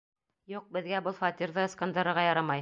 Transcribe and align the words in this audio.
Юҡ, 0.53 0.63
беҙгә 0.77 1.03
был 1.09 1.17
фатирҙы 1.19 1.67
ысҡындырырға 1.69 2.25
ярамай. 2.31 2.59